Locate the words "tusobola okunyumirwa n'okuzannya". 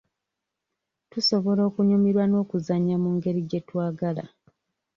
1.11-2.95